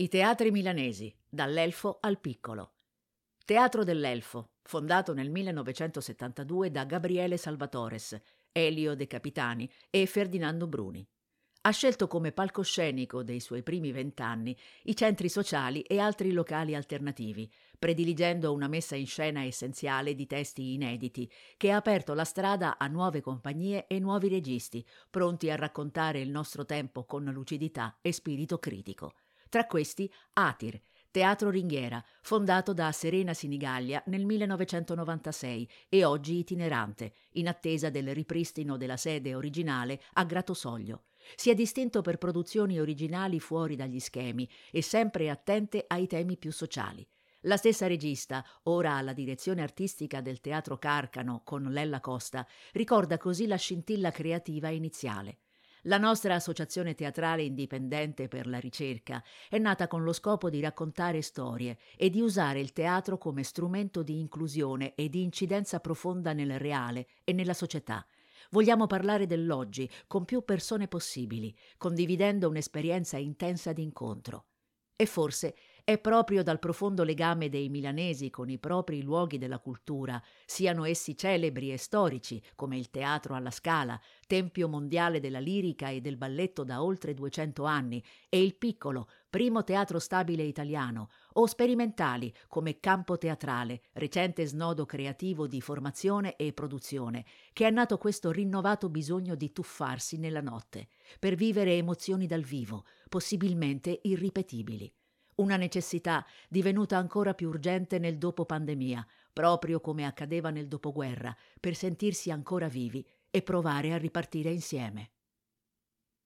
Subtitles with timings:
[0.00, 2.74] I teatri milanesi, dall'Elfo al Piccolo.
[3.44, 8.16] Teatro dell'Elfo, fondato nel 1972 da Gabriele Salvatores,
[8.52, 11.04] Elio De Capitani e Ferdinando Bruni.
[11.62, 17.50] Ha scelto come palcoscenico dei suoi primi vent'anni i centri sociali e altri locali alternativi,
[17.76, 22.86] prediligendo una messa in scena essenziale di testi inediti, che ha aperto la strada a
[22.86, 28.60] nuove compagnie e nuovi registi, pronti a raccontare il nostro tempo con lucidità e spirito
[28.60, 29.14] critico.
[29.48, 30.78] Tra questi Atir,
[31.10, 38.76] Teatro Ringhiera, fondato da Serena Sinigaglia nel 1996 e oggi itinerante, in attesa del ripristino
[38.76, 41.04] della sede originale a Gratosoglio.
[41.34, 46.52] Si è distinto per produzioni originali fuori dagli schemi e sempre attente ai temi più
[46.52, 47.06] sociali.
[47.42, 53.46] La stessa regista, ora alla direzione artistica del Teatro Carcano con Lella Costa, ricorda così
[53.46, 55.38] la scintilla creativa iniziale.
[55.88, 61.22] La nostra associazione teatrale indipendente per la ricerca è nata con lo scopo di raccontare
[61.22, 66.58] storie e di usare il teatro come strumento di inclusione e di incidenza profonda nel
[66.58, 68.06] reale e nella società.
[68.50, 74.44] Vogliamo parlare dell'oggi con più persone possibili, condividendo un'esperienza intensa di incontro.
[74.94, 75.54] E forse
[75.88, 81.16] è proprio dal profondo legame dei milanesi con i propri luoghi della cultura, siano essi
[81.16, 86.62] celebri e storici, come il Teatro alla Scala, tempio mondiale della lirica e del balletto
[86.62, 93.16] da oltre 200 anni, e il Piccolo, primo teatro stabile italiano, o sperimentali, come Campo
[93.16, 99.52] Teatrale, recente snodo creativo di formazione e produzione, che è nato questo rinnovato bisogno di
[99.52, 104.92] tuffarsi nella notte, per vivere emozioni dal vivo, possibilmente irripetibili
[105.38, 111.74] una necessità divenuta ancora più urgente nel dopo pandemia, proprio come accadeva nel dopoguerra, per
[111.74, 115.10] sentirsi ancora vivi e provare a ripartire insieme.